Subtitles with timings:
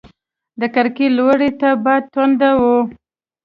[0.59, 2.63] د کړکۍ لوري ته باد تونده و.